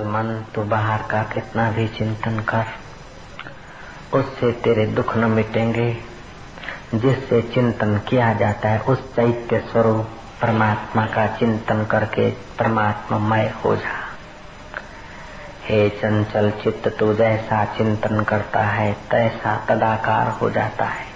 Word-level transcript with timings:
मन 0.00 0.44
तो 0.54 0.62
बाहर 0.62 1.02
का 1.02 1.22
कितना 1.22 1.70
भी 1.70 1.88
चिंतन 1.88 2.38
कर, 2.40 2.64
उससे 4.18 4.52
तेरे 4.52 4.86
दुख 4.86 5.16
न 5.16 5.24
मिटेंगे। 5.24 5.96
जिससे 6.94 7.42
चिंतन 7.42 7.98
किया 7.98 8.32
जाता 8.32 8.68
है, 8.68 8.78
उस 8.78 9.16
चैत्य 9.16 9.58
स्वरूप 9.58 10.08
परमात्मा 10.42 11.06
का 11.06 11.26
चिंतन 11.26 11.84
करके 11.84 12.30
परमात्मा 12.30 13.18
मय 13.18 13.54
हो 13.64 13.76
जा। 13.76 13.94
हे 15.64 15.88
चंचल 15.88 16.50
चित्त, 16.50 16.88
तू 16.88 17.14
जैसा 17.14 17.64
चिंतन 17.64 18.20
करता 18.20 18.62
है, 18.62 18.92
तैसा 18.92 19.66
तदाकार 19.68 20.28
हो 20.28 20.50
जाता 20.50 20.84
है। 20.84 21.06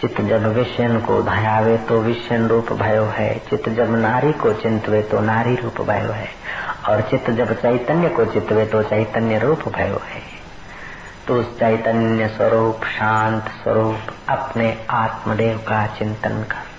चित्त 0.00 0.20
जब 0.20 0.46
विषयन 0.46 1.00
को 1.00 1.22
धयावे 1.22 1.78
तो 1.78 2.00
विषयन 2.00 2.48
रूप 2.48 2.72
भयो 2.72 3.04
है। 3.04 3.38
चित्त 3.38 3.68
जब 3.68 3.96
नारी 3.96 4.32
को 4.32 4.52
चिंतवे 4.52 5.02
तो 5.02 5.20
नारी 5.20 5.56
रूप 5.56 5.80
भयो 5.80 6.12
है। 6.12 6.43
और 6.88 7.00
चित्त 7.00 7.30
जब 7.30 7.62
चैतन्य 7.62 8.08
को 8.08 8.24
चितवे 8.24 8.66
तो 8.66 8.82
चैतन्य 8.82 9.38
रूप 9.38 9.68
भयो 9.68 10.02
है। 10.04 10.34
तो 11.28 11.34
उस 11.34 11.58
चैतन्य 11.58 12.28
स्वरूप, 12.28 12.84
शांत 12.84 13.44
स्वरूप, 13.48 13.98
अपने 14.28 14.86
आत्मदेव 14.90 15.58
का 15.58 15.86
चिंतन 15.86 16.42
कर। 16.42 16.74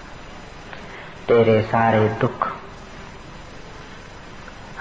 तेरे 1.28 1.62
सारे 1.62 2.10
दुख 2.10 2.54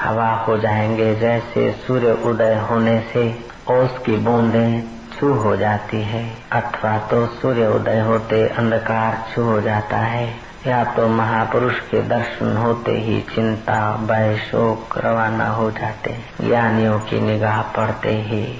हवा 0.01 0.31
हो 0.31 0.59
जाएँगे 0.59 1.15
जैसे 1.15 1.73
सूर्य 1.73 2.13
उदय 2.13 2.55
होने 2.55 3.01
से, 3.13 3.49
ओस 3.71 3.99
की 4.07 4.17
बूंदे 4.17 4.85
छू 5.17 5.33
हो 5.33 5.57
जाती 5.57 6.03
है, 6.03 6.37
अथवा 6.53 6.99
तो 6.99 7.27
सूर्य 7.27 7.67
उदय 7.67 8.01
होते 8.01 8.49
अंधकार 8.49 9.25
छू 9.35 9.43
हो 9.43 9.61
जाता 9.61 9.97
है। 9.97 10.54
या 10.67 10.85
तो 10.85 11.09
महापुरुष 11.09 11.81
के 11.81 12.03
दर्शन 12.03 12.57
होते 12.57 12.93
ही 12.93 13.21
चिंता, 13.35 13.97
भय, 13.97 14.37
शोक 14.37 14.99
रवाना 14.99 15.49
हो 15.49 15.71
जाते 15.71 16.17
ज्ञानियों 16.41 17.01
की 17.01 17.21
निगाह 17.21 17.63
पड़ते 17.63 18.09
ही 18.09 18.59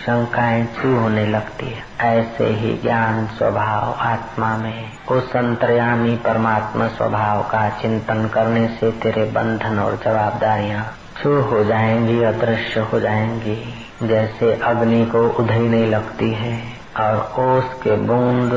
शंकाएँ 0.00 0.66
छू 0.66 0.96
होने 0.96 1.26
लगती 1.26 1.66
है। 1.66 1.82
ऐसे 2.00 2.46
ही 2.46 2.78
ज्ञान 2.82 3.26
स्वभाव 3.26 3.92
आत्मा 3.92 4.56
में, 4.56 4.88
उस 5.10 5.36
अंतर्यामी 5.36 6.16
परमात्मा 6.16 6.88
स्वभाव 6.88 7.42
का 7.42 7.68
चिंतन 7.68 8.28
करने 8.28 8.68
से 8.68 8.90
तेरे 8.90 9.24
बंधन 9.24 9.78
और 9.78 9.96
जवाबदारियाँ 10.04 10.94
छू 11.22 11.40
हो 11.40 11.64
जाएँगी, 11.64 12.22
अदृश्य 12.22 12.80
हो 12.80 13.00
जाएँगी। 13.00 13.88
जैसे 14.02 14.54
अग्नि 14.54 15.06
को 15.06 15.28
उधई 15.28 15.86
लगती 15.86 16.30
है 16.30 16.62
और 16.96 17.32
ओस 17.38 17.64
के 17.82 17.96
बूंद 17.96 18.50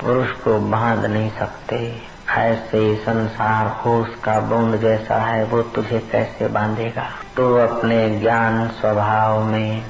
पुरुष 0.00 0.30
को 0.30 0.58
बाँध 0.58 1.04
नहीं 1.04 1.30
सकते। 1.30 2.15
ऐसे 2.36 2.78
ही 2.78 2.96
संसार 2.96 3.66
होश 3.66 4.08
का 4.24 4.40
बूंद 4.40 4.76
जैसा 4.76 5.16
है, 5.16 5.44
वो 5.44 5.62
तुझे 5.62 5.98
कैसे 5.98 6.48
बांधेगा? 6.48 7.06
तो 7.36 7.56
अपने 7.56 8.20
ज्ञान 8.20 8.68
स्वभाव 8.68 9.44
में, 9.44 9.86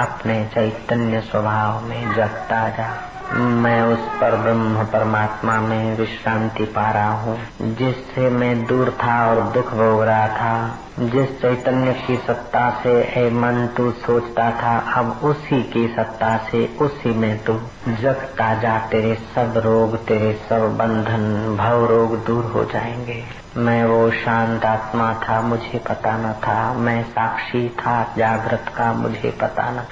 अपने 0.00 0.44
चैतन्य 0.54 1.20
स्वभाव 1.20 1.80
में 1.84 2.14
जगता 2.14 2.68
जा। 2.68 3.09
मैं 3.34 3.82
उस 3.82 3.98
पर 3.98 4.36
ब्रह्म 4.36 4.84
परमात्मा 4.84 5.60
में 5.60 5.96
विश्रांति 5.96 6.64
पा 6.64 6.90
रहा 6.90 7.12
हूँ। 7.12 7.38
जिससे 7.60 8.30
मैं 8.30 8.66
दूर 8.66 8.90
था 8.90 9.30
और 9.30 9.40
दुख 9.42 9.70
भोग 9.70 10.02
रहा 10.02 10.28
था, 10.28 10.78
जिस 10.98 11.40
चैतन्य 11.40 11.92
की 11.92 12.16
सत्ता 12.16 12.80
से 12.82 13.02
ए 13.02 13.30
मन 13.30 13.68
तू 13.76 13.90
सोचता 13.90 14.50
था, 14.50 14.92
अब 14.96 15.20
उसी 15.22 15.62
की 15.62 15.88
सत्ता 15.88 16.36
से 16.36 16.76
उसी 16.80 17.14
में 17.14 17.44
तू। 17.44 17.60
जगता 17.88 18.54
जा 18.54 18.78
तेरे 18.78 19.14
सब 19.14 19.54
रोग, 19.56 19.96
तेरे 19.96 20.40
सब 20.48 20.76
बंधन, 20.76 21.56
भव 21.56 21.86
रोग 21.86 22.24
दूर 22.24 22.44
हो 22.44 22.64
जाएँगे। 22.64 23.39
मैं 23.56 23.84
वो 23.84 24.10
शांत 24.10 24.64
आत्मा 24.64 25.14
था, 25.14 25.40
मुझे 25.40 25.78
पता 25.78 26.16
न 26.16 26.32
था। 26.32 26.72
मैं 26.72 27.04
साक्षी 27.04 27.68
था, 27.68 28.14
जागृत 28.18 28.64
का, 28.76 28.92
मुझे 28.92 29.30
पता 29.30 29.70
न 29.70 29.84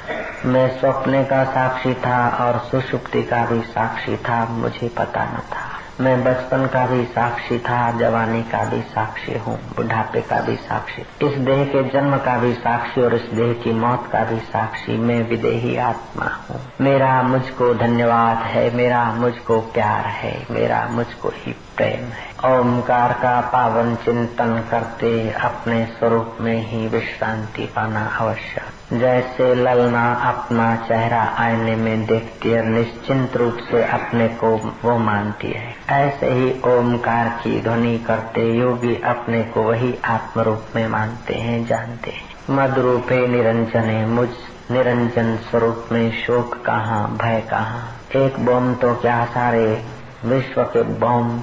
मैं 0.44 0.80
स्वप्ने 0.80 1.24
का 1.24 1.44
साक्षी 1.44 1.94
था 1.94 2.28
और 2.28 2.58
सुषुप्ति 2.58 3.22
का 3.22 3.46
भी 3.46 3.60
साक्षी 3.60 4.16
था, 4.16 4.44
मुझे 4.44 4.88
पता 4.88 5.24
न 5.24 5.38
था। 5.38 5.77
मैं 6.00 6.24
बचपन 6.24 6.66
का 6.66 6.86
भी 6.86 7.04
साक्षी 7.04 7.58
था, 7.58 7.98
जवानी 7.98 8.42
का 8.42 8.64
भी 8.64 8.80
साक्षी 8.80 9.38
हूँ, 9.38 9.58
बुढ़ापे 9.76 10.20
का 10.20 10.40
भी 10.40 10.56
साक्षी। 10.56 11.26
इस 11.26 11.38
देह 11.38 11.64
के 11.64 11.82
जन्म 11.88 12.16
का 12.16 12.38
भी 12.38 12.52
साक्षी 12.54 13.02
और 13.02 13.14
इस 13.14 13.22
देह 13.22 13.52
की 13.52 13.72
मौत 13.72 14.08
का 14.12 14.24
भी 14.24 14.38
साक्षी 14.40 14.96
मैं 14.96 15.28
विदेही 15.28 15.76
आत्मा 15.76 16.24
हूँ। 16.24 16.60
मेरा 16.80 17.22
मुझको 17.22 17.74
धन्यवाद 17.74 18.36
है, 18.36 18.74
मेरा 18.74 19.04
मुझको 19.04 19.60
प्यार 19.60 20.06
है, 20.06 20.46
मेरा 20.50 20.88
मुझको 20.90 21.28
ही 21.28 21.52
प्रेम 21.52 22.04
है। 22.04 22.58
ओमकार 22.58 23.12
का 23.12 23.40
पावन 23.40 23.94
चिंतन 23.94 24.64
करते, 24.70 25.30
अपने 25.30 25.84
स्वरूप 25.86 26.36
में 26.40 26.66
ही 26.66 26.88
विश्रांति 26.88 27.66
पाना 27.66 28.08
आवश्यक 28.20 28.77
जैसे 28.92 29.54
ललना 29.54 30.12
अपना 30.14 30.76
चेहरा 30.76 31.22
आईने 31.22 31.76
में 31.76 32.06
देखती 32.06 32.50
है, 32.50 32.66
निश्चिंत 32.66 33.36
रूप 33.36 33.56
से 33.70 33.84
अपने 33.84 34.28
को 34.28 34.72
वो 34.84 34.98
मानती 34.98 35.48
है। 35.48 35.74
ऐसे 35.90 36.26
ही 36.26 36.50
ओमकार 36.50 37.28
की 37.28 37.60
ध्वनि 37.60 37.98
करते 37.98 38.52
योगी 38.52 38.94
अपने 38.94 39.42
को 39.42 39.62
वही 39.62 39.98
आत्म 40.04 40.40
रूप 40.40 40.62
में 40.76 40.88
मानते 40.88 41.34
हैं, 41.34 41.66
जानते 41.66 42.10
हैं। 42.10 42.28
मद 42.50 42.78
रूपे 42.78 43.28
निरंजन, 43.28 44.06
मुझ 44.08 44.28
निरंजन 44.70 45.36
स्वरूप 45.36 45.86
में 45.92 46.12
शोक 46.12 46.54
कहाँ, 46.64 47.18
भय 47.22 47.40
कहाँ? 47.40 47.96
एक 48.16 48.44
बम 48.44 48.74
तो 48.74 48.94
क्या 48.94 49.24
सारे 49.24 49.84
विश्व 50.24 50.62
के 50.62 50.82
बम 50.82 51.40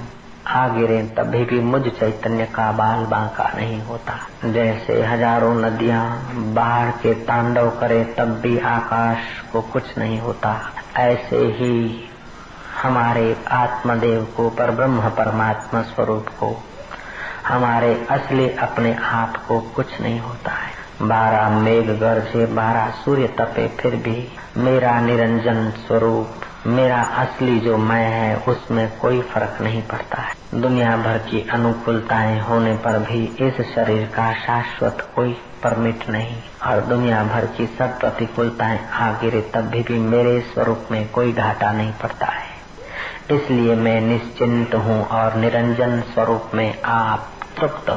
आ 0.48 0.68
गिरे 0.68 1.02
तभी 1.04 1.44
भी 1.46 1.60
मुझ 1.60 1.82
चैतन्य 1.82 2.46
का 2.46 2.72
बाल 2.72 3.06
बांका 3.06 3.52
नहीं 3.56 3.82
होता। 3.82 4.14
जैसे 4.46 5.02
हज़ारों 5.04 5.54
नदियाँ 5.56 6.34
बाढ़ 6.54 6.90
के 6.92 7.14
तांडव 7.14 7.70
करे, 7.70 8.04
तब 8.18 8.40
भी 8.42 8.60
आकाश 8.60 9.18
को 9.54 9.62
कुछ 9.62 9.98
नहीं 9.98 10.20
होता। 10.20 10.56
ऐसे 10.98 11.38
ही 11.38 12.10
हमारे 12.84 13.38
आत्मदेव 13.48 14.28
को, 14.38 14.50
पर 14.50 14.72
ब्रह्म 14.72 15.10
परमात्मा 15.10 15.82
स्वरूप 15.82 16.28
को, 16.40 16.56
हमारे 17.48 18.08
असली 18.10 18.50
अपने 18.50 18.96
आप 18.96 19.46
को 19.48 19.60
कुछ 19.60 20.02
नहीं 20.02 20.20
होता 20.20 20.52
है। 20.52 20.74
बारह 21.02 21.50
मेघ 21.50 21.90
गर्जे, 21.90 22.46
बारह 22.46 22.90
सूर्य 22.90 23.28
तपे, 23.28 23.68
फिर 23.68 23.96
भी 23.96 24.28
मेरा 24.58 25.00
निरंजन 25.02 25.70
स्वरूप 25.88 26.45
मेरा 26.68 27.02
असली 27.02 27.60
जो 27.60 27.78
मैं 27.78 28.12
है 28.12 28.36
उसमें 28.38 28.98
कोई 29.00 29.22
फ़र्क 29.22 29.58
नहीं 29.62 29.82
पड़ता 29.82 30.22
है। 30.22 30.62
दुनिया 30.62 30.98
भर 30.98 31.18
की 31.18 31.50
अनुकूलताएँ 31.50 32.40
होने 32.40 32.74
पर 32.74 33.00
भी 33.00 33.26
इस 33.26 33.76
शरीर 33.76 34.06
का 34.06 34.34
शाश्वत 34.34 35.12
कोई 35.16 35.34
परमिट 35.34 36.10
नहीं। 36.10 36.38
और 36.66 36.82
दुनिया 36.82 37.24
भर 37.24 37.46
की 37.46 37.66
सब 37.68 38.00
प्रतिकूलताएँ 38.00 38.80
आ 38.92 39.12
गिरे 39.12 39.42
तब 39.42 39.62
भी, 39.62 39.82
भी 39.82 40.00
मेरे 40.00 40.40
स्वरूप 40.40 40.88
में 40.92 41.10
कोई 41.10 41.34
घाटा 41.34 41.72
नहीं 41.72 41.92
पड़ता 41.92 42.26
है। 42.26 42.56
इसलिए 43.32 43.76
मैं 43.76 44.02
निश्चिंत 44.02 44.76
हूँ 44.76 45.06
और 45.06 45.36
निरंजन 45.36 46.02
स्वरूप 46.02 46.52
में 46.54 46.82
आप 46.82 47.32
तृप्त 47.60 47.92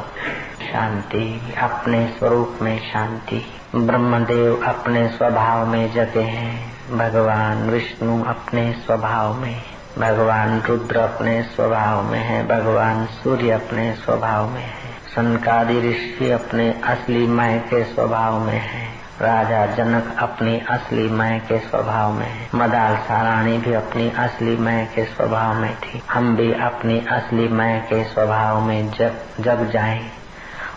शांति 0.63 1.55
अपने 1.57 2.07
स्वरूप 2.07 2.59
में 2.61 2.91
शांति। 2.93 3.45
ब्रह्मदेव 3.75 4.63
अपने 4.67 5.07
स्वभाव 5.07 5.67
में 5.67 5.93
जगे 5.93 6.21
हैं। 6.21 6.78
भगवान 6.91 7.69
विष्णु 7.69 8.23
अपने 8.23 8.73
स्वभाव 8.73 9.33
में 9.33 9.61
भगवान 9.99 10.61
रुद्र 10.61 10.97
अपने 10.97 11.43
स्वभाव 11.43 12.03
में 12.03 12.19
है। 12.19 12.47
भगवान 12.47 13.05
सूर्य 13.05 13.51
अपने 13.51 13.93
स्वभाव 13.93 14.49
में 14.49 14.61
है। 14.61 14.91
सनकादि 15.15 15.89
ऋषि 15.89 16.31
अपने 16.31 16.81
असली 16.83 17.27
मय 17.27 17.59
के 17.59 17.83
स्वभाव 17.83 18.39
में 18.39 18.59
है। 18.59 18.87
राजा 19.21 19.65
जनक 19.65 20.15
अपनी 20.19 20.59
असली 20.59 21.09
मय 21.09 21.41
के 21.49 21.59
स्वभाव 21.59 22.11
में 22.11 22.25
है। 22.25 22.49
मदाल 22.55 22.95
साराणी 22.95 23.57
भी 23.57 23.73
अपनी 23.73 24.11
असली 24.11 24.57
मय 24.57 24.87
के 24.95 25.05
स्वभाव 25.05 25.53
में 25.53 25.75
थी। 25.75 26.03
हम 26.11 26.35
भी 26.35 26.53
अपनी 26.53 26.99
असली 26.99 27.47
मय 27.47 27.79
के 27.89 28.03
स्वभाव 28.03 28.61
में 28.61 28.91
जग 28.91 29.15
जग 29.39 29.69
जाएँ, 29.69 30.11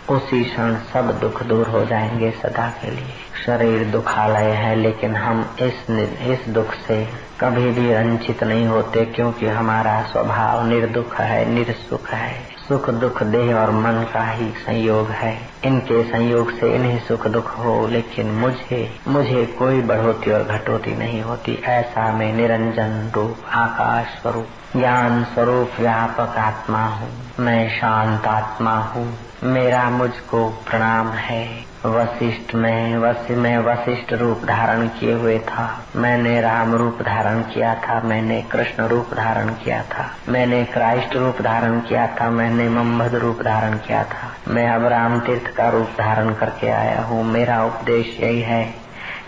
उसी 0.09 0.43
क्षण 0.43 0.75
सब 0.75 1.19
दुख 1.19 1.43
दूर 1.43 1.67
हो 1.67 1.85
जाएँगे 1.85 2.31
सदा 2.31 2.69
के 2.69 2.91
लिए। 2.91 3.22
शरीर 3.45 3.87
दुखालय 3.87 4.51
है, 4.51 4.75
लेकिन 4.75 5.15
हम 5.15 5.55
इस 5.59 5.73
इस 6.21 6.49
दुख 6.49 6.73
से 6.73 7.07
कभी 7.41 7.71
भी 7.71 7.93
रंचित 7.93 8.43
नहीं 8.43 8.65
होते, 8.65 9.05
क्योंकि 9.05 9.47
हमारा 9.47 10.01
स्वभाव 10.01 10.67
निर्दुख 10.67 11.15
है, 11.15 11.49
निर्सुख 11.49 12.09
है। 12.09 12.53
सुख, 12.67 12.89
दुख, 12.89 13.23
देह 13.23 13.55
और 13.55 13.71
मन 13.71 14.05
का 14.13 14.27
ही 14.27 14.49
संयोग 14.49 15.07
है। 15.07 15.37
इनके 15.63 16.03
संयोग 16.03 16.59
से 16.59 16.75
इन्हें 16.75 16.99
सुख, 16.99 17.27
दुख 17.27 17.59
हो, 17.59 17.87
लेकिन 17.87 18.31
मुझे 18.31 18.99
मुझे 19.07 19.45
कोई 19.45 19.81
बढ़ोती 19.81 20.31
और 20.31 20.43
घटोती 20.43 20.95
नहीं 20.95 21.21
होती। 21.21 21.61
ऐसा 21.65 22.11
मैं 22.13 22.33
निरंजन 22.33 23.11
रूप, 23.15 23.37
आकाश 23.51 24.21
स्वरूप, 24.21 24.47
ज्ञान 24.75 25.23
स्वरूप, 25.23 25.71
व्यापक 25.79 26.37
आत्मा 26.37 26.85
हूँ। 26.85 27.09
मैं 27.39 27.79
शांत 27.79 28.25
आत्मा 28.25 28.77
हूँ। 28.77 29.17
मेरा 29.43 29.89
मुझको 29.89 30.49
प्रणाम 30.49 31.09
है। 31.09 31.72
वशिष्ठ 31.85 32.55
में, 32.55 32.97
वश 32.97 33.27
में 33.29 33.57
वशिष्ठ 33.57 34.13
रूप 34.13 34.41
धारण 34.45 34.87
किए 34.87 35.13
हुए 35.13 35.39
था। 35.39 35.85
मैंने 35.95 36.41
राम 36.41 36.75
रूप 36.75 37.01
धारण 37.01 37.41
किया 37.41 37.75
था, 37.75 37.99
मैंने 37.99 38.41
कृष्ण 38.41 38.83
रूप 38.83 39.13
धारण 39.13 39.49
किया 39.49 39.81
था, 39.83 40.09
मैंने 40.29 40.63
क्राइस्ट 40.65 41.15
रूप 41.15 41.41
धारण 41.41 41.79
किया 41.79 42.07
था, 42.07 42.29
मैंने 42.29 42.69
मम्मद 42.69 43.15
रूप 43.15 43.41
धारण 43.41 43.77
किया 43.77 44.03
था। 44.03 44.31
मैं 44.47 44.67
अब 44.69 44.85
राम 44.85 45.19
तीर्थ 45.19 45.55
का 45.55 45.69
रूप 45.69 45.89
धारण 45.97 46.33
करके 46.33 46.67
आया 46.67 47.01
हूँ। 47.01 47.23
मेरा 47.23 47.63
उपदेश 47.65 48.17
यही 48.19 48.41
है 48.41 48.82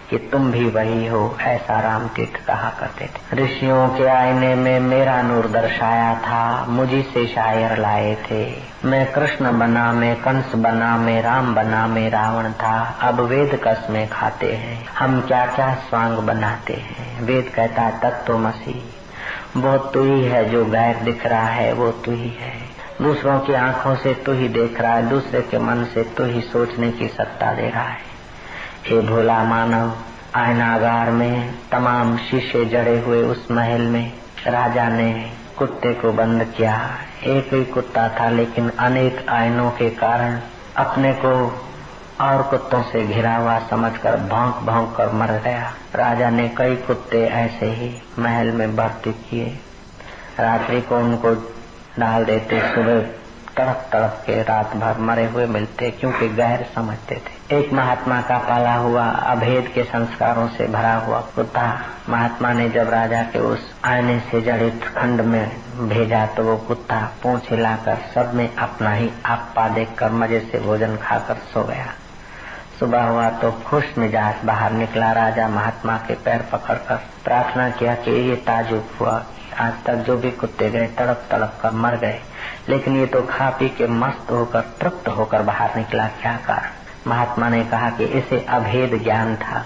कि 0.10 0.18
तुम 0.18 0.52
भी 0.52 0.66
वही 0.66 1.07
हो, 1.07 1.38
ऐसा 1.42 1.80
राम 1.80 2.07
तीर्थ 2.07 2.46
कहा 2.46 2.69
करते 2.80 3.06
थे। 3.06 3.44
ऋषियों 3.44 3.90
के 3.90 4.07
आईने 4.07 4.56
में 4.56 4.80
मेरा 4.80 5.22
नूर 5.22 5.48
दर्शाया 5.48 6.16
था 6.16 6.66
मुझी 6.69 7.02
से 7.02 7.28
शायर 7.28 7.78
लाए 7.78 8.18
थे। 8.31 8.56
मैं 8.86 9.12
कृष्ण 9.12 9.60
बना 9.60 9.94
मैं 9.94 10.16
कंस 10.16 10.56
बना 10.56 10.98
मैं 10.98 11.22
राम 11.22 11.56
बना 11.56 11.88
मैं 11.88 12.10
रावण 12.10 12.52
था। 12.52 12.98
अब 13.02 13.19
वेद 13.19 13.62
कस 13.63 13.88
में 13.90 14.10
खाते 14.10 14.54
हैं। 14.54 14.86
हम 15.00 15.22
क्या 15.22 15.46
क्या 15.46 15.74
स्वांग 15.74 16.18
बनाते 16.18 16.74
हैं? 16.74 17.22
वेद 17.22 17.51
कहता 17.56 17.90
तत्व 17.90 18.38
मसीह। 18.38 18.92
वो 19.60 19.78
तू 19.78 20.04
ही 20.04 20.25
है 20.25 20.50
जो 20.50 20.66
गैर 20.66 20.96
दिख 20.96 21.25
रहा 21.25 21.48
है, 21.48 21.74
वो 21.74 21.92
तू 21.92 22.12
ही 22.12 22.38
है। 22.42 22.75
दूसरों 23.01 23.40
की 23.40 23.54
आँखों 23.54 23.96
से 23.96 24.13
तू 24.13 24.34
ही 24.34 24.48
देख 24.48 24.81
रहा 24.81 24.94
है, 24.94 25.10
दूसरे 25.10 25.42
के 25.42 25.58
मन 25.58 25.84
से 25.84 26.04
तू 26.04 26.25
ही 26.25 26.42
सोचने 26.42 26.92
की 26.92 27.08
सत्ता 27.08 27.54
दे 27.54 27.69
रहा 27.69 27.84
है। 27.84 28.14
हे 28.86 29.00
भोला 29.02 29.44
मानव 29.44 29.94
आयनागार 30.36 31.10
में 31.12 31.54
तमाम 31.72 32.18
शीशे 32.18 32.66
जड़े 32.66 33.00
हुए 33.00 33.24
उस 33.24 33.48
महल 33.52 33.82
में 33.82 34.14
राजा 34.48 34.90
ने 34.90 35.32
कुत्ते 35.58 35.94
को 35.94 36.12
बंद 36.12 36.44
किया। 36.44 36.98
एक 37.24 37.54
ही 37.54 37.66
कुत्ता 37.66 38.08
था, 38.10 38.30
लेकिन 38.30 38.70
अनेक 38.70 39.30
आयनों 39.30 39.72
के 39.72 39.90
कारण 39.90 40.40
अपने 40.78 41.14
को 41.14 41.34
और 42.22 42.44
कुत्तों 42.44 42.84
से 42.84 43.08
घिरा 43.08 43.36
हुआ 43.36 43.60
समझकर 43.60 44.18
भौंक 44.18 44.56
भौंक 44.64 44.96
कर 44.96 45.12
मर 45.12 45.32
गया। 45.32 45.74
राजा 45.96 46.30
ने 46.30 46.50
कई 46.50 46.76
कुत्ते 46.76 47.26
ऐसे 47.26 47.66
ही 47.66 48.02
महल 48.20 48.52
में 48.52 48.76
भर्ती 48.76 49.12
किए। 49.12 49.58
रात्रि 50.40 50.82
को 50.82 50.98
उनको 50.98 51.34
डाल 52.00 52.26
देते 52.26 52.60
सुबह 52.60 53.25
तड़प 53.57 53.86
तड़प 53.92 54.22
के 54.25 54.42
रात 54.44 54.75
भर 54.78 54.98
मरे 55.00 55.25
हुए 55.25 55.46
मिलते 55.48 55.90
क्योंकि 55.92 56.28
गैर 56.30 56.66
समझते 56.75 57.16
थे। 57.18 57.57
एक 57.57 57.74
महात्मा 57.74 58.19
का 58.22 58.38
पाला 58.40 58.74
हुआ, 58.75 59.06
अभेद 59.06 59.68
के 59.68 59.84
संस्कारों 59.84 60.48
से 60.48 60.68
भरा 60.68 60.94
हुआ 60.98 61.19
कुत्ता। 61.36 61.66
महात्मा 62.10 62.52
ने 62.54 62.69
जब 62.69 62.90
राजा 62.90 63.22
के 63.24 63.40
उस 63.42 63.74
आने 63.86 64.19
से 64.22 64.42
जड़ित 64.42 64.84
खंड 64.88 65.22
में 65.24 65.88
भेजा 65.90 66.25
तो 66.25 66.44
वो 66.44 66.57
कुत्ता 66.68 67.00
पूछ 67.24 67.52
हिलाकर 67.52 67.98
सब 68.16 68.34
में 68.34 68.50
अपना 68.56 68.94
ही 68.94 69.10
आपा 69.25 69.68
देख 69.69 69.96
कर 69.98 70.12
मज़े 70.13 70.40
से 70.42 70.60
भोजन 70.60 70.98
खाकर 70.98 71.36
सो 71.54 71.63
गया। 71.63 71.88
सुबह 72.80 73.04
हुआ 73.04 73.30
तो 73.42 73.51
खुश 73.66 73.98
मिजाज 73.98 74.44
बाहर 74.46 74.72
निकला। 74.74 75.12
राजा 75.13 75.48
महात्मा 75.50 75.98
के 75.98 76.13
पैर 76.25 76.46
पकड़कर 76.51 76.96
प्रार्थना 77.24 77.69
किया 77.72 77.96
कि 77.96 78.12
ये 78.30 78.36
ताजुब 78.46 78.90
हुआ 79.00 79.24
आज 79.60 79.74
तक 79.86 80.04
जो 80.06 80.18
भी 80.18 80.31
कुत्ते 80.34 80.69
गए 80.69 80.88
तड़प 80.98 81.28
तड़प 81.31 81.58
कर 81.62 81.72
मर 81.74 81.96
गए। 81.98 82.19
लेकिन 82.69 82.95
ये 82.95 83.06
तो 83.06 83.21
खा 83.21 83.50
पी 83.50 83.69
के 83.69 83.88
मस्त 83.88 84.31
होकर, 84.31 84.62
तृप्त 84.62 85.07
होकर 85.07 85.42
बाहर 85.42 85.75
निकला। 85.77 86.07
क्या 86.07 86.39
कारण? 86.47 86.69
महात्मा 87.07 87.50
ने 87.50 87.63
कहा 87.63 87.89
कि 87.89 88.03
इसे 88.03 88.45
अभेद 88.50 89.03
ज्ञान 89.03 89.36
था। 89.36 89.65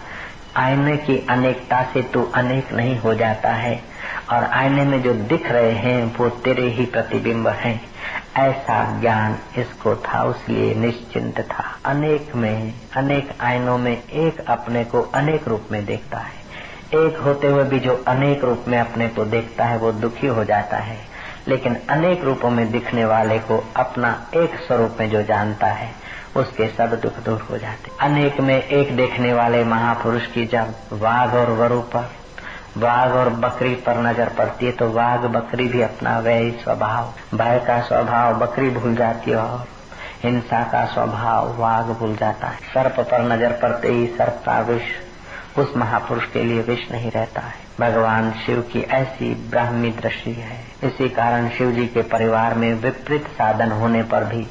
आईने 0.55 0.97
की 0.97 1.27
अनेकता 1.29 1.83
से 1.83 2.01
तू 2.01 2.31
अनेक 2.35 2.73
नहीं 2.73 2.99
हो 2.99 3.13
जाता 3.13 3.49
है, 3.49 3.83
और 4.31 4.43
आईने 4.43 4.83
में 4.83 5.01
जो 5.01 5.13
दिख 5.13 5.51
रहे 5.51 5.71
हैं, 5.71 6.17
वो 6.17 6.29
तेरे 6.29 6.67
ही 6.67 6.85
प्रतिबिंब 6.85 7.47
हैं। 7.47 7.89
ऐसा 8.37 8.99
ज्ञान 9.01 9.37
इसको 9.57 9.95
था, 9.95 10.23
उसलिए 10.23 10.73
निश्चिंत 10.73 11.39
था। 11.39 11.77
अनेक 11.85 12.35
में, 12.35 12.73
अनेक 12.95 13.29
आयनों 13.41 13.77
में 13.77 14.03
एक 14.07 14.45
अपने 14.47 14.83
को 14.83 15.01
अनेक 15.01 15.47
रूप 15.47 15.67
में 15.71 15.85
देखता 15.85 16.17
है। 16.17 16.39
एक 17.07 17.17
होते 17.17 17.47
हुए 17.47 17.63
भी 17.63 17.79
जो 17.79 18.03
अनेक 18.07 18.43
रूप 18.43 18.65
में 18.67 18.79
अपने 18.79 19.07
को 19.07 19.25
देखता 19.25 19.65
है, 19.65 19.77
वो 19.77 19.91
दुखी 19.91 20.27
हो 20.27 20.43
जाता 20.43 20.77
है। 20.77 20.97
लेकिन 21.49 21.75
अनेक 21.89 22.23
रूपों 22.23 22.49
में 22.49 22.69
दिखने 22.71 23.05
वाले 23.05 23.39
को 23.41 23.63
अपना 23.77 24.11
एक 24.35 24.55
स्वरूप 24.67 24.97
में 24.99 25.09
जो 25.09 25.23
जानता 25.23 25.67
है, 25.67 25.89
उसके 26.37 26.67
सब 26.67 26.99
दुख 27.01 27.19
दूर 27.25 27.41
हो 27.41 27.57
जाते। 27.57 27.91
अनेक 28.01 28.39
में 28.41 28.55
एक 28.55 28.95
देखने 28.97 29.33
वाले 29.33 29.63
महापुरुष 29.65 30.27
की 30.27 30.45
जब 30.45 30.73
वाघ 30.93 31.29
और 31.35 31.49
वरु 31.59 31.79
पर, 31.95 32.09
वाघ 32.77 33.11
और 33.11 33.29
बकरी 33.39 33.73
पर 33.85 33.97
नज़र 34.01 34.29
पड़ती 34.37 34.65
है 34.65 34.71
तो 34.71 34.89
वाघ 34.91 35.19
बकरी 35.27 35.67
भी 35.67 35.81
अपना 35.81 36.17
वही 36.19 36.51
स्वभाव, 36.53 37.13
भय 37.35 37.59
का 37.67 37.79
स्वभाव 37.81 38.37
बकरी 38.39 38.69
भूल 38.69 38.95
जाती 38.95 39.31
है 39.31 39.37
और 39.37 39.67
हिंसा 40.23 40.63
का 40.63 40.85
स्वभाव 40.85 41.55
वाघ 41.57 41.85
भूल 41.89 42.15
जाता 42.15 42.47
है। 42.47 42.57
सर्प 42.73 42.99
पर 43.01 43.21
नज़र 43.23 43.59
पड़ते 43.61 43.87
ही 43.89 44.07
सर्प 44.17 44.41
का 44.45 44.59
विष 44.63 44.91
उस 45.57 45.77
महापुरुष 45.77 46.25
के 46.25 46.43
लिए 46.43 46.61
विष 46.61 46.91
नहीं 46.91 47.11
रहता 47.11 47.41
है। 47.41 47.69
भगवान 47.79 48.31
शिव 48.45 48.61
की 48.61 48.81
ऐसी 48.81 49.49
ब्राह्मी 49.49 49.89
दृष्टि 49.91 50.31
है। 50.31 50.61
इसी 50.83 51.09
कारण 51.09 51.49
शिव 51.49 51.71
जी 51.71 51.85
के 51.87 52.01
परिवार 52.01 52.53
में 52.53 52.73
विपरीत 52.73 53.27
साधन 53.27 53.71
होने 53.71 54.03
पर 54.03 54.23
भी 54.23 54.47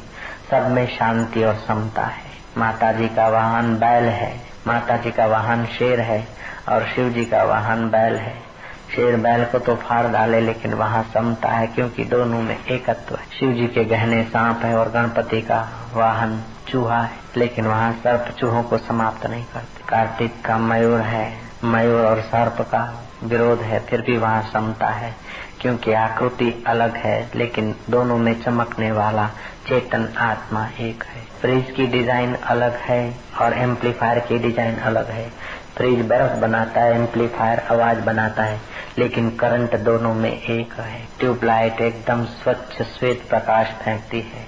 सब 0.50 0.70
में 0.70 0.86
शांति 0.98 1.44
और 1.44 1.54
समता 1.54 2.02
है। 2.02 2.22
माता 2.58 2.92
जी 2.92 3.08
का 3.08 3.28
वाहन 3.28 3.74
बैल 3.76 4.04
है। 4.04 4.40
माता 4.66 4.96
जी 4.96 5.10
का 5.10 5.26
वाहन 5.26 5.66
शेर 5.66 6.00
है 6.00 6.28
और 6.68 6.86
शिव 6.86 7.08
जी 7.08 7.24
का 7.24 7.42
वाहन 7.42 7.88
बैल 7.90 8.16
है। 8.16 8.48
शेर 8.96 9.16
बैल 9.16 9.44
को 9.44 9.58
तो 9.58 9.74
फाड़ 9.74 10.06
डाले, 10.06 10.40
लेकिन 10.40 10.74
वहाँ 10.74 11.02
समता 11.14 11.48
है 11.48 11.66
क्योंकि 11.66 12.04
दोनों 12.04 12.42
में 12.42 12.64
एकत्व 12.64 13.14
है। 13.14 13.24
शिव 13.38 13.52
जी 13.52 13.66
के 13.66 13.84
गहने 13.84 14.22
सांप 14.22 14.60
है 14.64 14.78
और 14.78 14.90
गणपति 14.90 15.40
का 15.40 15.68
वाहन 15.94 16.42
चूहा 16.68 17.02
है, 17.02 17.16
लेकिन 17.36 17.66
वहाँ 17.66 17.92
सर्प 17.92 18.34
चूहों 18.38 18.62
को 18.62 18.78
समाप्त 18.78 19.26
नहीं 19.26 19.44
करते। 19.44 19.77
कार्तिक 19.88 20.44
का 20.44 20.58
मयूर 20.58 21.00
है। 21.00 21.32
मयूर 21.64 22.00
और 22.00 22.20
सर्प 22.20 22.61
का 22.61 22.82
विरोध 23.25 23.61
है, 23.61 23.79
फिर 23.81 24.00
भी 24.00 24.17
वहाँ 24.17 24.43
समता 24.43 24.88
है, 24.88 25.14
क्योंकि 25.61 25.93
आकृति 25.93 26.64
अलग 26.67 26.96
है, 26.96 27.31
लेकिन 27.35 27.75
दोनों 27.90 28.19
में 28.19 28.40
चमकने 28.43 28.93
वाला 28.93 29.26
चेतन 29.69 30.08
आत्मा 30.19 30.67
एक 30.81 31.05
है। 31.05 31.23
फ्रिज 31.40 31.70
की 31.70 31.87
डिज़ाइन 31.87 32.35
अलग 32.35 32.76
है 32.76 33.14
और 33.40 33.52
एम्पलीफायर 33.52 34.19
की 34.19 34.38
डिज़ाइन 34.38 34.76
अलग 34.76 35.11
है। 35.11 35.29
फ्रिज 35.76 36.06
बर्फ़ 36.06 36.38
बनाता 36.41 36.81
है, 36.81 36.94
एम्पलीफायर 36.94 37.61
आवाज़ 37.70 38.00
बनाता 38.00 38.43
है, 38.43 38.61
लेकिन 38.99 39.31
करंट 39.31 39.76
दोनों 39.76 40.14
में 40.14 40.32
एक 40.32 40.73
है। 40.73 41.02
ट्यूबलाइट 41.20 41.81
एकदम 41.81 42.25
स्वच्छ, 42.25 42.82
श्वेत 42.82 43.29
प्रकाश 43.29 43.67
फेंकती 43.84 44.20
है। 44.20 44.46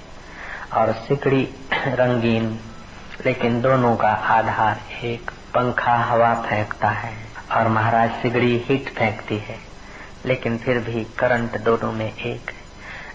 और 0.72 0.92
सिकड़ी 0.92 1.48
रंगीन 1.72 2.58
लेकिन 3.26 3.60
दोनों 3.62 3.94
का 3.96 4.08
आधार 4.08 4.80
एक 5.04 5.30
पंखा 5.54 5.96
हवा 6.00 6.34
फेंकता 6.42 6.88
है 6.88 7.12
और 7.52 7.68
महाराज 7.68 8.10
सिगड़ी 8.22 8.56
हीट 8.58 8.88
फेंकती 8.88 9.36
है, 9.38 9.58
लेकिन 10.26 10.56
फिर 10.58 10.78
भी 10.78 11.04
करंट 11.18 11.60
दोनों 11.60 11.92
में 11.92 12.06
एक 12.06 12.50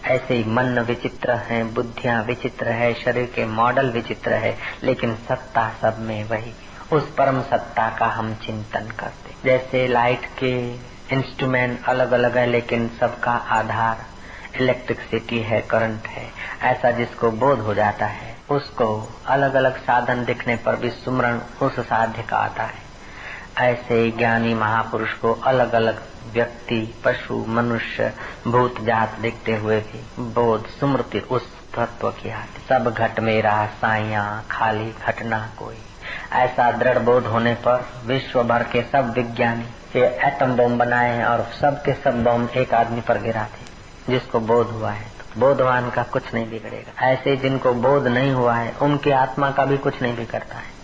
ऐसे 0.06 0.34
ही 0.34 0.44
मन 0.44 0.80
विचित्र 0.80 1.36
है, 1.48 1.64
बुद्धियाँ 1.74 2.22
विचित्र 2.24 2.72
है, 2.72 2.94
शरीर 2.94 3.26
के 3.26 3.46
मॉडल 3.46 3.90
विचित्र 3.92 4.34
है, 4.34 4.56
लेकिन 4.84 5.16
सत्ता 5.30 5.70
सब 5.82 6.00
में 6.00 6.24
वही। 6.24 6.54
उस 6.94 7.14
परम 7.14 7.42
सत्ता 7.42 7.90
का 7.90 8.08
हम 8.08 8.34
चिंतन 8.36 8.92
करते 9.00 9.34
जैसे 9.46 9.88
लाइट 9.88 10.26
के 10.40 10.56
इंस्ट्रूमेंट 11.16 11.86
अलग 11.86 12.12
अलग 12.12 12.38
है, 12.38 12.46
लेकिन 12.46 12.88
सबका 13.00 13.32
आधार 13.32 14.06
इलेक्ट्रिसिटी 14.62 15.40
है, 15.40 15.62
करंट 15.62 16.08
है। 16.08 16.30
ऐसा 16.64 16.92
जिसको 16.92 17.32
बोध 17.32 17.60
हो 17.60 17.74
जाता 17.74 18.06
है 18.06 18.35
उसको 18.50 19.18
अलग 19.26 19.54
अलग 19.54 19.78
साधन 19.78 20.26
दिखने 20.26 20.56
पर 20.56 20.76
भी 20.76 20.90
सुमरण 20.90 21.40
उस 21.62 21.80
साध्य 21.80 22.22
का 22.22 22.38
आता 22.38 22.64
है। 22.64 22.86
ऐसे 23.58 24.12
ज्ञानी 24.12 24.54
महापुरुष 24.54 25.14
को 25.14 25.34
अलग 25.34 25.74
अलग 25.74 26.04
व्यक्ति, 26.34 27.02
पशु, 27.06 27.46
मनुष्य, 27.48 28.14
भूत 28.48 28.82
जात 28.82 29.14
देखते 29.20 29.56
हुए 29.56 29.80
भी 29.80 30.24
बोध, 30.24 30.68
सुमृति 30.68 31.20
उस 31.20 31.54
तत्व 31.76 32.12
की 32.12 32.30
आती। 32.30 32.66
सब 32.70 32.94
घट 32.94 33.20
मेरा, 33.20 33.66
साइया, 33.66 34.44
खाली 34.52 34.94
घटना 35.08 35.50
कोई। 35.60 35.78
ऐसा 36.32 36.72
दृढ़ 36.72 37.00
बोध 37.00 37.26
होने 37.26 37.54
पर 37.54 37.88
विश्व 38.06 38.44
भर 38.44 38.64
के 38.64 38.82
सब 38.82 39.14
विज्ञानी 39.14 40.00
ये 40.00 40.06
एटम 40.06 40.56
बम 40.56 40.78
बनाए 40.78 41.18
हैं 41.18 41.26
और 41.26 41.44
सब 41.62 41.84
के 41.84 41.94
सब 41.94 42.24
बम 42.24 42.48
एक 42.58 42.74
आदमी 42.74 43.02
पर 43.02 43.18
गिरा 43.18 43.44
थे 43.44 43.66
जिसको 44.10 44.40
बोध 44.40 44.68
हुआ 44.68 44.92
है 44.92 45.06
तो। 45.06 45.25
बोधवान 45.38 45.90
का 45.90 46.04
कुछ 46.04 46.34
नहीं 46.34 46.50
बिगड़ेगा। 46.50 47.08
ऐसे 47.08 47.36
जिनको 47.38 47.74
बोध 47.74 48.08
नहीं 48.08 48.32
हुआ 48.32 48.56
है, 48.56 48.76
उनकी 48.82 49.12
आत्मा 49.12 49.52
का 49.52 49.66
भी 49.66 49.78
कुछ 49.78 50.02
नहीं 50.02 50.16
बिगड़ता 50.16 50.56
है। 50.56 50.76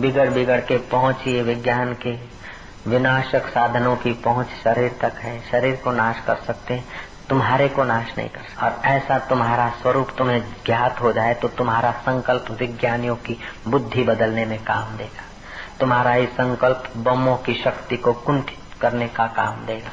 बिगड़ 0.00 0.30
बिगड़ 0.30 0.60
के 0.60 0.76
पहुंचिए 0.76 1.42
विज्ञान 1.42 1.94
के 1.94 2.40
विनाशक 2.86 3.46
साधनों 3.46 3.96
की 3.96 4.12
पहुँच 4.12 4.46
शरीर 4.64 4.96
तक 5.00 5.12
है। 5.18 5.40
शरीर 5.50 5.76
को 5.76 5.92
नाश 5.92 6.16
कर 6.26 6.36
सकते 6.36 6.74
हैं, 6.74 6.84
तुम्हारे 7.28 7.68
को 7.68 7.84
नाश 7.84 8.06
नहीं 8.18 8.28
कर 8.28 8.40
सकते। 8.40 8.66
और 8.66 8.82
ऐसा 8.84 9.18
तुम्हारा 9.18 9.68
स्वरूप 9.82 10.08
तुम्हें 10.18 10.44
ज्ञात 10.66 11.00
हो 11.00 11.12
जाए 11.12 11.34
तो 11.34 11.48
तुम्हारा 11.48 11.90
संकल्प 11.90 12.50
विज्ञानियों 12.50 13.16
की 13.16 13.36
बुद्धि 13.68 14.02
बदलने 14.02 14.44
में 14.44 14.64
काम 14.64 14.96
देगा। 14.96 15.22
तुम्हारा 15.80 16.14
ये 16.14 16.26
संकल्प 16.26 16.92
बमों 16.96 17.36
की 17.36 17.54
शक्ति 17.54 17.96
को 17.96 18.12
कुंठित 18.12 18.80
करने 18.80 19.08
का 19.08 19.26
काम 19.26 19.66
देगा। 19.66 19.90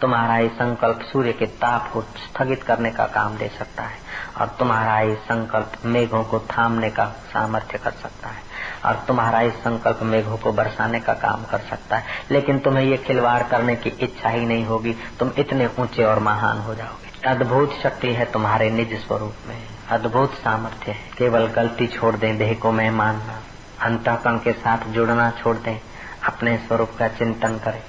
तुम्हारा 0.00 0.38
ये 0.38 0.48
संकल्प 0.48 1.00
सूर्य 1.02 1.32
के 1.32 1.46
ताप 1.46 1.92
को 1.92 2.02
स्थगित 2.02 2.62
करने 2.62 2.90
का 2.90 3.06
काम 3.06 3.36
दे 3.36 3.48
सकता 3.48 3.82
है 3.82 3.96
और 4.40 4.46
तुम्हारा 4.46 4.96
ही 4.96 5.14
संकल्प 5.14 5.72
मेघों 5.84 6.24
को 6.24 6.38
थामने 6.38 6.90
का 6.90 7.04
सामर्थ्य 7.04 7.78
कर 7.78 7.90
सकता 7.90 8.28
है 8.28 8.42
और 8.84 9.04
तुम्हारा 9.08 9.38
ही 9.38 9.50
संकल्प 9.50 9.98
मेघों 10.02 10.36
को 10.36 10.52
बरसाने 10.52 11.00
का 11.00 11.12
काम 11.12 11.44
कर 11.44 11.58
सकता 11.58 11.96
है। 11.96 12.04
लेकिन 12.30 12.58
तुम्हें 12.58 12.84
ये 12.84 12.96
खिलवाड़ 12.96 13.42
करने 13.42 13.76
की 13.76 13.90
इच्छा 13.90 14.28
ही 14.28 14.46
नहीं 14.46 14.64
होगी। 14.64 14.96
तुम 15.18 15.30
इतने 15.38 15.70
ऊँचे 15.78 16.04
और 16.04 16.18
महान 16.18 16.58
हो 16.58 16.74
जाओगे। 16.74 17.28
अद्भुत 17.28 17.72
शक्ति 17.82 18.12
है 18.12 18.24
तुम्हारे 18.24 18.70
निज 18.70 19.06
स्वरूप 19.06 19.34
में। 19.46 19.62
अद्भुत 19.90 20.34
सामर्थ्य 20.34 20.92
है। 20.92 21.10
केवल 21.18 21.46
गलती 21.46 21.86
छोड़ 21.86 22.16
दें, 22.16 22.38
देह 22.38 22.54
को 22.54 22.72
मैं 22.72 22.90
मानना 22.90 24.38
के 24.38 24.52
साथ 24.52 24.78
जुड़ना 24.78 25.30
छोड़ 25.30 25.56
दें। 25.56 25.80
अपने 26.26 26.56
स्वरूप 26.56 26.90
का 26.98 27.08
चिंतन 27.08 27.58
करें। 27.58 27.82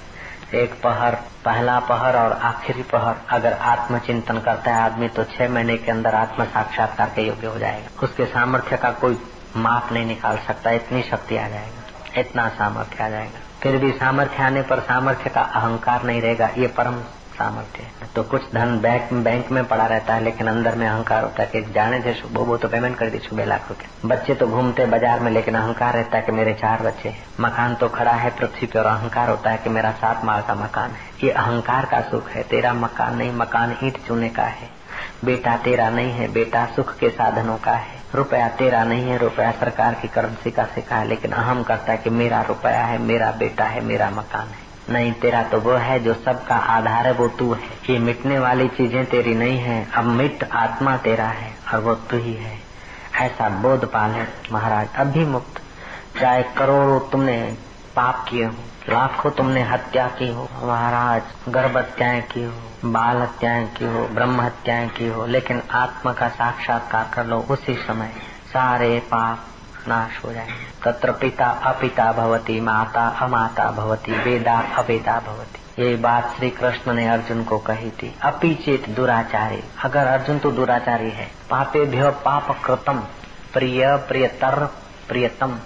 एक 0.54 0.72
पहर, 0.82 1.14
पहला 1.44 1.78
पहर 1.80 2.16
और 2.16 2.32
आखिरी 2.32 2.82
पहर। 2.82 3.16
अगर 3.30 3.52
आत्मचिंतन 3.52 4.38
करता 4.38 4.74
है 4.74 4.82
आदमी 4.82 5.08
तो 5.08 5.24
छह 5.24 5.48
महीने 5.48 5.76
के 5.76 5.90
अंदर 5.90 6.14
आत्म 6.14 6.44
साक्षात्कार 6.44 7.12
के 7.16 7.22
योग्य 7.22 7.46
हो 7.46 7.58
जाएगा। 7.58 7.88
उसके 8.02 8.26
सामर्थ्य 8.26 8.76
का 8.76 8.90
कोई 8.90 9.18
माप 9.56 9.92
नहीं 9.92 10.06
निकाल 10.06 10.38
सकता, 10.38 10.70
इतनी 10.70 11.02
शक्ति 11.02 11.36
आ 11.36 11.48
जाएगा। 11.48 12.20
इतना 12.20 12.48
सामर्थ्य 12.48 13.04
आ 13.04 13.08
जाएगा। 13.08 13.38
फिर 13.62 13.76
भी 13.76 13.92
सामर्थ्य 13.92 14.42
आने 14.42 14.62
पर 14.62 14.80
सामर्थ्य 14.80 15.30
का 15.30 15.40
अहंकार 15.40 16.02
नहीं 16.02 16.22
रहेगा। 16.22 16.50
ये 16.58 16.66
परम 16.66 17.00
सामर्थ्य 17.40 17.86
तो 18.14 18.22
कुछ 18.22 18.42
धन 18.54 18.78
बैंक 18.80 19.12
बैंक 19.24 19.50
में 19.50 19.64
पड़ा 19.66 19.84
रहता 19.86 20.14
है, 20.14 20.22
लेकिन 20.24 20.46
अंदर 20.48 20.74
में 20.74 20.86
अहंकार 20.86 21.22
होता 21.22 21.42
है 21.42 21.48
कि 21.48 21.72
जाने 21.72 22.00
थे 22.00 22.12
वो 22.28 22.44
वो 22.44 22.56
तो 22.56 22.68
पेमेंट 22.68 22.96
कर 22.96 23.10
दी 23.10 23.18
छुबे 23.20 23.44
लाख 23.44 23.68
रुपए। 23.68 24.08
बच्चे 24.08 24.34
तो 24.34 24.46
घूमते 24.48 24.86
बाज़ार 24.86 25.20
में, 25.20 25.30
लेकिन 25.30 25.54
अहंकार 25.54 25.94
रहता 25.94 26.16
है 26.16 26.22
कि 26.22 26.32
मेरे 26.32 26.54
चार 26.54 26.82
बच्चे 26.82 27.14
मकान 27.40 27.74
तो 27.74 27.88
खड़ा 27.90 28.12
है 28.14 28.30
पृथ्वी 28.30 28.66
पे, 28.66 28.78
और 28.78 28.86
अहंकार 28.86 29.30
होता 29.30 29.50
है 29.50 29.58
कि 29.58 29.70
मेरा 29.70 29.90
सात 30.00 30.24
माल 30.24 30.42
का 30.42 30.54
मकान 30.54 30.90
है। 30.90 31.08
ये 31.24 31.30
अहंकार 31.32 31.86
का 31.86 32.00
सुख 32.10 32.30
है। 32.30 32.42
तेरा 32.42 32.72
मकान 32.74 33.16
नहीं, 33.16 33.32
मकान 33.34 33.76
ईट 33.84 33.98
चूने 34.06 34.28
का 34.30 34.44
है। 34.44 34.68
बेटा 35.24 35.56
तेरा 35.56 35.88
नहीं 35.90 36.12
है, 36.12 36.28
बेटा 36.32 36.64
सुख 36.66 36.96
के 36.98 37.08
साधनों 37.10 37.56
का 37.58 37.72
है। 37.72 37.98
रुपया 38.14 38.48
तेरा 38.58 38.82
नहीं 38.84 39.08
है, 39.08 39.18
रुपया 39.18 39.50
सरकार 39.50 39.94
की 39.94 40.08
करेंसी 40.08 40.50
का 40.50 40.64
सिखा 40.64 40.96
है, 40.96 41.06
लेकिन 41.08 41.32
अहम 41.32 41.62
करता 41.62 41.92
है 41.92 41.98
कि 41.98 42.10
मेरा 42.12 42.40
रुपया 42.42 42.84
है, 42.84 42.98
मेरा 43.02 43.30
बेटा 43.38 43.64
है, 43.64 43.80
मेरा 43.84 44.10
मकान 44.10 44.48
है। 44.48 44.68
नहीं, 44.90 45.12
तेरा 45.12 45.42
तो 45.42 45.60
वो 45.60 45.72
है 45.72 46.00
जो 46.00 46.14
सबका 46.14 46.56
आधार 46.56 47.06
है, 47.06 47.12
वो 47.12 47.28
तू 47.28 47.52
है। 47.52 47.92
ये 47.92 47.98
मिटने 47.98 48.38
वाली 48.38 48.68
चीज़ें 48.68 49.06
तेरी 49.06 49.34
नहीं 49.34 49.58
है, 49.58 49.88
अब 49.94 50.04
मिट 50.04 50.44
आत्मा 50.52 50.96
तेरा 50.96 51.26
है, 51.26 51.54
और 51.74 51.80
वो 51.80 51.94
तू 51.94 52.16
ही 52.16 52.34
है। 52.34 52.58
ऐसा 53.14 53.48
बोध 53.48 53.84
पाले 53.84 54.24
महाराज, 54.52 54.88
अभी 54.96 55.24
मुक्त। 55.24 55.62
चाहे 56.20 56.42
करोड़ों 56.42 57.00
तुमने 57.00 57.56
पाप 57.96 58.26
किए 58.28 58.44
हो, 58.44 58.54
लाखों 58.88 59.30
तुमने 59.30 59.62
हत्या 59.62 60.08
की 60.08 60.28
हो, 60.28 60.48
महाराज, 60.62 61.22
गर्भ 61.48 61.76
हत्याएँ 61.76 62.22
की 62.22 62.44
हो, 62.44 62.52
बाल 62.84 63.16
हत्याएँ 63.16 63.66
की 63.66 63.84
हो, 63.84 64.08
ब्रह्म 64.08 64.40
हत्याएँ 64.40 64.88
की 64.88 65.08
हो, 65.08 65.26
लेकिन 65.26 65.62
आत्मा 65.70 66.12
का 66.12 66.28
साक्षात्कार 66.28 67.10
कर 67.14 67.26
लो 67.26 67.46
उसी 67.50 67.74
समय। 67.74 68.12
सारे 68.52 68.98
पाप 68.98 69.46
नाश 69.88 70.24
हो 70.24 70.32
जाए 70.32 70.48
तत्र 70.84 71.12
पिता 71.12 71.46
अपिता 71.46 72.12
भवती, 72.12 72.60
माता 72.60 73.08
अमाता 73.08 73.70
भवती, 73.70 74.12
वेदा 74.12 74.62
अवेदा 74.78 75.20
भवती। 75.26 75.82
ये 75.82 75.96
बात 75.96 76.34
श्री 76.36 76.50
कृष्ण 76.50 76.92
ने 76.92 77.08
अर्जुन 77.08 77.44
को 77.44 77.58
कही 77.58 77.90
थी। 77.90 78.16
अपीचित 78.22 78.88
दुराचारी। 78.88 79.64
अगर 79.84 80.06
अर्जुन 80.06 80.38
तो 80.38 80.50
दुराचारी 80.50 81.10
है। 81.10 81.32
पापे 81.50 81.84
भ्य 81.84 82.10
पाप 82.10 82.62
कृतम 82.64 82.98
प्रिय, 83.52 83.96
प्रियतर, 83.96 84.66
प्रियतम। 85.08 85.58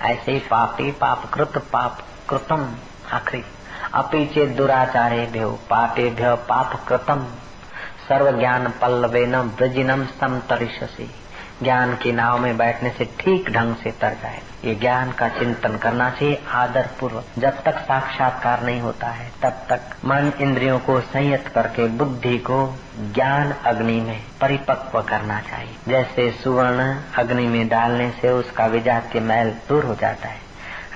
ऐसे 0.00 0.32
ही 0.32 0.38
पापी 0.38 0.90
पाप 0.90 1.30
कृत 1.34 1.58
पाप 1.72 1.98
कृतम 2.28 2.74
आखिरी। 3.12 3.44
अपीचित 3.94 4.48
दुराचारे 4.48 5.26
भ्यो 5.26 5.50
पापे 5.70 6.10
भ्य 6.10 6.34
पाप 6.34 6.86
कृतम 6.88 7.26
सर्व 8.08 8.38
ज्ञान 8.38 8.68
पल्लवे 8.68 9.26
न 9.26 9.42
ब्रजिनम 9.42 10.04
समतरिशसी 10.04 11.14
ज्ञान 11.64 11.94
की 11.96 12.12
नाव 12.12 12.38
में 12.38 12.56
बैठने 12.56 12.90
से 12.90 13.04
ठीक 13.20 13.50
ढंग 13.50 13.74
से 13.76 13.90
तर 13.90 14.14
जाए। 14.22 14.40
ये 14.64 14.74
ज्ञान 14.74 15.10
का 15.12 15.28
चिंतन 15.28 15.76
करना 15.76 16.08
चाहिए 16.10 16.40
आदर 16.52 16.88
पूर्वक 17.00 17.24
जब 17.38 17.62
तक 17.62 17.78
साक्षात्कार 17.78 18.62
नहीं 18.62 18.80
होता 18.80 19.08
है, 19.08 19.30
तब 19.42 19.66
तक 19.70 19.80
मन 20.04 20.32
इंद्रियों 20.40 20.78
को 20.78 21.00
संयत 21.00 21.48
करके 21.48 21.86
बुद्धि 21.96 22.36
को 22.40 22.58
ज्ञान 23.14 23.52
अग्नि 23.66 24.00
में 24.00 24.20
परिपक्व 24.40 25.00
करना 25.02 25.40
चाहिए। 25.40 25.76
जैसे 25.88 26.30
सुवर्ण 26.42 26.94
अग्नि 27.18 27.46
में 27.48 27.68
डालने 27.68 28.10
से 28.20 28.30
उसका 28.30 28.66
विजात 28.66 29.16
मैल 29.22 29.50
दूर 29.68 29.84
हो 29.84 29.94
जाता 29.94 30.28
है, 30.28 30.42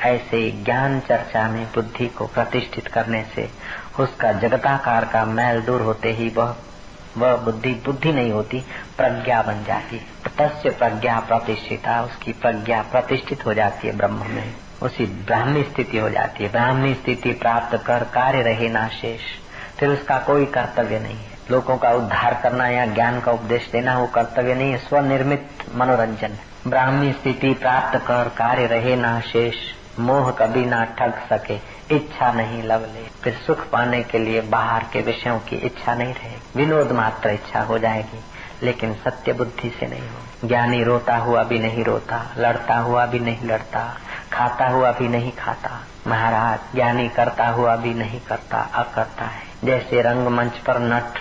ऐसे 0.06 0.50
ज्ञान 0.64 1.00
चर्चा 1.00 1.48
में 1.48 1.64
बुद्धि 1.74 2.06
को 2.08 2.26
प्रतिष्ठित 2.26 2.88
करने 2.88 3.24
से 3.34 3.48
उसका 4.00 4.32
जगताकार 4.32 5.04
का 5.04 5.24
मैल 5.26 5.60
दूर 5.60 5.80
होते 5.80 6.12
ही 6.12 6.28
वह 6.28 6.56
वह 7.16 7.36
बुद्धि 7.36 7.70
बुद्धि 7.70 8.12
नहीं 8.12 8.32
होती, 8.32 8.60
प्रज्ञा 8.96 9.42
बन 9.42 9.64
जाती। 9.64 10.06
तस्य 10.38 10.70
प्रज्ञा 10.70 11.20
प्रतिष्ठिता, 11.20 12.02
उसकी 12.02 12.32
प्रज्ञा 12.32 12.82
प्रतिष्ठित 12.82 13.46
हो 13.46 13.54
जाती 13.54 13.88
है 13.88 13.96
ब्रह्म 13.96 14.26
में। 14.26 14.54
उसी 14.82 15.06
ब्राह्मी 15.06 15.62
स्थिति 15.62 15.98
हो 15.98 16.10
जाती 16.10 16.44
है। 16.44 16.50
ब्राह्मी 16.50 16.94
स्थिति 16.94 17.32
प्राप्त 17.32 17.84
कर 17.86 18.04
कार्य 18.04 18.42
रहे 18.42 18.68
ना 18.68 18.88
शेष। 18.88 19.20
फिर 19.78 19.88
उसका 19.88 20.18
कोई 20.18 20.46
कर्तव्य 20.46 20.98
नहीं 20.98 21.16
है। 21.16 21.38
लोगों 21.50 21.76
का 21.76 21.90
उद्धार 21.90 22.40
करना 22.42 22.68
या 22.68 22.86
ज्ञान 22.86 23.20
का 23.20 23.32
उपदेश 23.32 23.68
देना, 23.72 23.98
वो 23.98 24.06
कर्तव्य 24.06 24.54
नहीं 24.54 24.72
है। 24.72 24.78
स्वनिर्मित 24.78 25.48
मनोरंजन। 25.74 26.32
ब्राह्मी 26.66 27.12
स्थिति 27.12 27.54
प्राप्त 27.54 27.98
कर 27.98 28.28
कार्य 28.28 28.66
रहे 28.66 28.96
ना 28.96 29.20
शेष। 29.20 29.54
मोह 29.98 30.30
कभी 30.30 30.64
ना 30.64 30.84
ठग 30.84 31.14
सके, 31.32 31.54
इच्छा 31.96 32.32
नहीं 32.32 32.62
लव 32.62 32.80
ले 32.80 33.06
फिर 33.22 33.32
सुख 33.46 33.70
पाने 33.70 34.02
के 34.02 34.18
लिए 34.18 34.40
बाहर 34.40 34.84
के 34.92 35.00
विषयों 35.00 35.38
की 35.38 35.56
इच्छा 35.56 35.94
नहीं 35.94 36.14
रहेगी 36.14 36.40
विनोद 36.56 36.92
मात्र 36.92 37.30
इच्छा 37.30 37.60
हो 37.60 37.78
जाएगी, 37.78 38.20
लेकिन 38.62 38.94
सत्य 38.94 39.32
बुद्धि 39.32 39.70
से 39.80 39.86
नहीं 39.86 40.08
हो। 40.08 40.48
ज्ञानी 40.48 40.82
रोता 40.84 41.16
हुआ 41.16 41.42
भी 41.42 41.58
नहीं 41.58 41.84
रोता, 41.84 42.24
लड़ता 42.38 42.78
हुआ 42.78 43.06
भी 43.06 43.18
नहीं 43.18 43.48
लड़ता, 43.48 43.96
खाता 44.32 44.68
हुआ 44.68 44.92
भी 44.92 45.08
नहीं 45.08 45.32
खाता। 45.32 45.80
महाराज, 46.06 46.58
ज्ञानी 46.74 47.08
करता 47.08 47.48
हुआ 47.48 47.76
भी 47.76 47.94
नहीं 47.94 48.20
करता, 48.20 48.58
अकरता 48.58 49.24
है। 49.24 49.42
जैसे 49.64 50.02
रंगमंच 50.02 50.58
पर 50.58 50.78
नट 50.78 51.18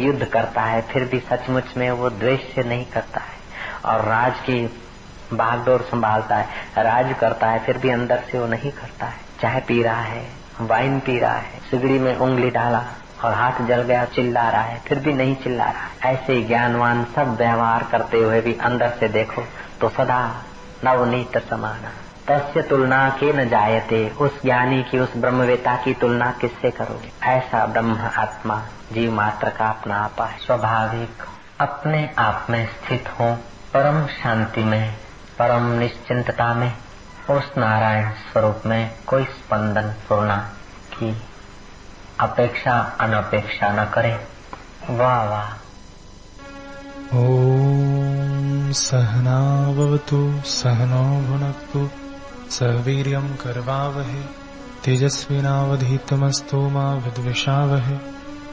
युद्ध 0.00 0.24
करता 0.24 0.62
है, 0.62 0.82
फिर 0.82 1.04
भी 1.04 1.20
सचमुच 1.20 1.76
में 1.76 1.90
वो 1.90 2.10
द्वेष 2.10 2.54
से 2.54 2.62
नहीं 2.62 2.86
करता 2.86 3.20
है। 3.20 3.36
और 3.84 4.04
राज 4.04 4.34
की 4.38 4.85
भागदौड़ 5.34 5.82
संभालता 5.82 6.36
है, 6.36 6.46
राज 6.78 7.14
करता 7.20 7.46
है, 7.46 7.58
फिर 7.58 7.78
भी 7.78 7.90
अंदर 7.90 8.22
से 8.32 8.38
वो 8.38 8.46
नहीं 8.46 8.70
करता 8.70 9.06
है। 9.06 9.20
चाय 9.42 9.60
पी 9.60 9.82
रहा 9.82 10.00
है, 10.00 10.26
वाइन 10.60 11.00
पी 11.00 11.18
रहा 11.18 11.36
है, 11.36 11.60
सिगड़ी 11.70 11.98
में 11.98 12.16
उंगली 12.16 12.50
डाला 12.50 12.84
और 13.24 13.34
हाथ 13.34 13.66
जल 13.66 13.82
गया, 13.82 14.04
चिल्ला 14.04 14.48
रहा 14.50 14.62
है, 14.62 14.80
फिर 14.86 14.98
भी 14.98 15.12
नहीं 15.12 15.36
चिल्ला 15.36 15.64
रहा 15.64 15.82
है। 15.82 16.14
ऐसे 16.14 16.42
ज्ञानवान 16.42 17.04
सब 17.04 17.36
व्यवहार 17.36 17.86
करते 17.92 18.18
हुए 18.18 18.40
भी 18.40 18.54
अंदर 18.54 18.88
से 18.88 19.08
देखो 19.08 19.42
तो 19.80 19.88
सदा 19.88 20.42
नवनीत 20.84 21.38
समाना। 21.50 21.90
तस्य 22.28 22.62
तुलना 22.62 23.08
के 23.08 23.32
न 23.32 23.48
जायते, 23.48 24.08
उस 24.08 24.42
ज्ञानी 24.42 24.82
की, 24.82 24.98
उस 24.98 25.16
ब्रह्मवेता 25.16 25.76
की 25.76 25.94
तुलना 25.94 26.30
किससे 26.30 26.70
करोगे? 26.70 27.12
ऐसा 27.22 27.66
ब्रह्म 27.66 27.98
आत्मा 28.18 28.62
जीव 28.92 29.12
मात्र 29.12 29.50
का 29.50 29.68
अपना 29.68 29.96
आपा 29.96 30.24
है। 30.24 30.38
स्वाभाविक, 30.38 31.24
अपने 31.60 32.10
आप 32.18 32.46
में 32.50 32.66
स्थित 32.66 33.08
हो, 33.08 33.32
परम 33.74 34.06
शांति 34.06 34.60
में 34.60 34.94
परम 35.38 35.72
निश्चिंतता 35.72 36.54
में, 36.54 36.72
उस 37.30 37.44
नारायण 37.58 38.10
स्वरूप 38.10 38.62
में 38.66 38.94
कोई 39.06 39.24
स्पंदन 39.24 39.94
पूर्णा 40.08 40.36
की 40.92 41.22
अपेक्षा 42.20 42.96
अनपेक्षा 43.00 43.68
न 43.72 43.84
करे। 43.84 44.28
वाह 44.90 45.24
वाह। 45.24 45.52
सहनावतु 48.72 50.42
सहनो 50.44 51.20
भुनक्तु 51.20 51.90
सवीर्यं 52.50 53.28
करवावहे, 53.28 54.20
तेजस्विनावधीतमस्तु 54.84 56.68
मा 56.68 56.94
विद्विषावहे। 56.94 57.96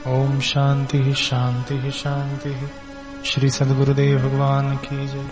ॐ 0.07 0.39
शान्तिः 0.39 1.13
शान्तिः 1.13 1.91
शान्तिः। 1.91 2.67
श्री 3.25 3.49
सद्गुरुदेव 3.49 4.19
भगवान 4.19 4.75
की 4.75 5.07
जय। 5.07 5.29